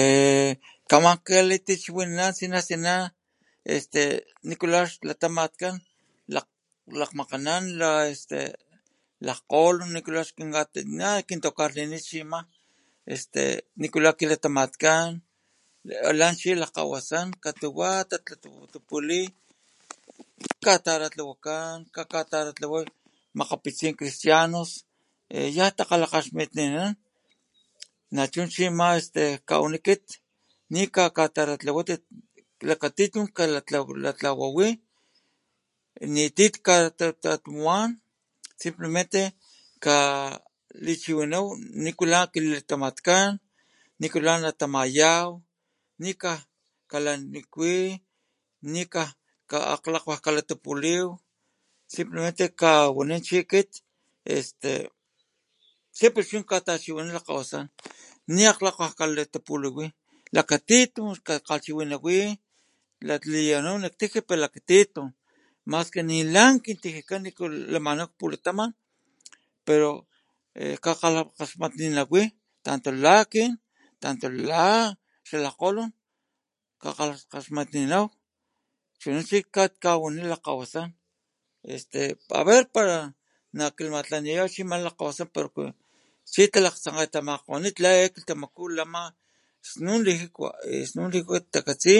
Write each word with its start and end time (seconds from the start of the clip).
Eh... 0.00 0.52
kaman 0.90 1.16
kalitachiwinana 1.26 2.26
tsina 2.36 2.58
tsina 2.66 2.94
este 3.74 4.02
nikula 4.48 4.80
xlatamatkan, 4.92 5.74
lakgmakganan 7.00 7.62
la 7.80 7.90
este 8.12 8.38
lakgolon 9.26 9.90
nikula 9.94 10.20
este 10.24 10.32
nikula 10.42 10.62
xik 10.72 10.88
nakintokarlinit 10.98 12.04
chima 12.08 12.38
este 13.14 13.42
nikula 13.80 14.10
kilatamatkan 14.18 15.08
la 16.18 16.26
chi 16.40 16.50
lakgawasan 16.62 17.26
katuwa 17.44 17.90
talatapulí 18.10 19.20
kataratlawakan, 20.64 21.74
kataratlaway 21.96 22.86
makgapitsin 23.38 23.94
cristianos 23.98 24.70
eh 25.36 25.48
yan 25.56 25.70
talakgaxmitninan 25.78 26.90
na 28.14 28.22
chu 28.32 28.40
chi 28.52 28.64
ama 28.70 28.86
este 29.00 29.22
kawani 29.48 29.78
kit 29.86 30.04
nikakataratlawatit 30.74 32.02
lakatitun 32.68 33.26
ka 33.36 33.44
kalatlawawí 33.68 34.68
nití 36.14 36.46
katalatlawan 36.66 37.88
simplemente 38.62 39.20
kalichiwinaw 39.84 41.46
nikula 41.84 42.18
kilatamatkan, 42.32 43.28
nikula 44.00 44.32
natamayaw, 44.44 45.28
nikalanikwí, 46.02 47.74
nikanka´alatapuliw 48.72 51.06
simplemente 51.94 52.44
kawaní 52.60 53.16
chi 53.26 53.38
kit 53.50 53.70
este 54.36 54.72
chí 55.96 56.06
pus 56.12 56.24
siempre 56.26 56.46
chu 56.46 56.50
katachiwinan 56.50 57.14
lakgkgawasan 57.16 57.64
ni 58.34 58.42
ana 58.50 58.58
kikankalatapuliwi 58.58 59.86
lakatitun 60.34 61.10
kakgalhchiwinawí 61.26 62.18
lak 63.08 63.22
layanaw 63.32 63.76
nak 63.82 63.94
tijía 63.98 64.20
pero 64.28 64.38
lakatitun 64.44 65.08
más 65.70 65.86
ki 65.94 66.00
nilan 66.08 66.52
kintijiakan 66.64 67.20
niku 67.24 67.44
lamanaw 67.72 68.00
nak 68.00 68.08
kinpulataman 68.12 68.70
pero 69.66 69.88
kakalakgaxpatninawí 70.84 72.22
tanto 72.66 72.90
la 73.02 73.12
akin 73.24 73.50
tanto 74.02 74.26
la 74.48 74.64
xalajkgolon 75.28 75.90
kakgakgaxmatnimaw 76.82 78.04
chuna 79.00 79.20
chi 79.28 79.38
kawani 79.82 80.22
lakgawasan 80.30 80.88
este 81.74 82.00
aver 82.40 82.62
para 82.74 82.94
nakinmatlaniyaw 83.58 84.46
ana 84.60 84.76
lakgkgawasan 84.86 85.28
pero 85.34 85.48
chi 86.32 86.42
talakgtsankgatamakgonit 86.54 87.76
la 87.84 87.90
e 88.02 88.04
kilhtamaku 88.14 88.62
lama 88.78 89.02
snun 89.70 90.00
lijikua, 90.06 90.48
snun 90.90 91.08
lijikua 91.14 91.38
takatsi 91.54 91.94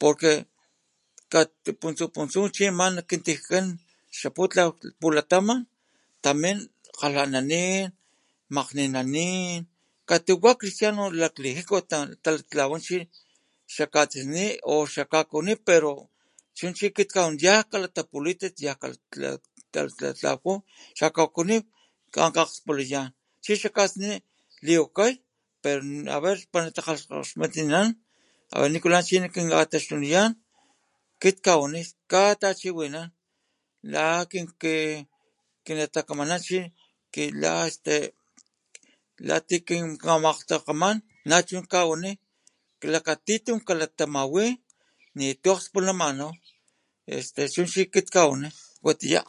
porqueka 0.00 1.40
puntsu 1.80 2.04
puntsu 2.14 2.40
chi 2.54 2.64
ama 2.72 2.86
nak 2.96 3.06
kintijiakan 3.10 3.66
xa 4.18 4.28
putlaw 4.36 4.68
pulataman 5.00 5.58
tamin 6.24 6.58
kgalananin, 6.92 7.86
makgninanín 8.54 9.60
katuwa 10.08 10.50
cristiano 10.60 11.02
tamín 11.06 11.20
lijikua 11.42 11.80
talaktlawan 12.24 12.80
chi 12.86 12.98
xakatsisní 13.74 14.46
o 14.72 14.74
xakakuwiní 14.92 15.54
pero 15.66 15.92
chuna 16.56 16.72
chi 16.78 16.86
kit 16.96 17.10
kawaní 17.14 17.44
yajkalatapulitit 17.46 18.54
sekg 18.58 20.18
xakakuwini 20.98 21.56
akgspulayaw 22.26 23.06
chi 23.44 23.52
xa 23.62 23.68
katsisní 23.76 24.12
liwakay 24.66 25.12
pero 25.62 25.82
a 26.16 26.18
ver 26.24 26.38
para 26.52 26.64
natakgaxmatninan 26.66 27.88
a 28.52 28.56
ver 28.60 28.70
nikula 28.72 28.98
nakinkataxtuniyan 29.22 30.30
kit 31.22 31.36
kawaní 31.46 31.80
kakatachiwinan 32.12 33.06
la 33.94 34.06
kit 34.30 34.50
kinatakamanan 35.64 36.40
chi 37.14 37.22
la 37.42 37.52
este 37.70 37.96
la 39.28 39.36
ti 39.48 39.56
kin 39.68 39.84
kamakgtsankgeman 40.02 40.96
nachu 41.30 41.56
kawaní 41.72 42.10
lakatitun 42.92 43.58
kalatamawi 43.66 44.46
nitu 45.16 45.48
akgspulamanaw 45.54 46.32
este 47.16 47.42
chu 47.52 47.62
chi 47.72 47.82
akit 47.86 48.06
kawaní 48.14 48.48
watiya. 48.86 49.20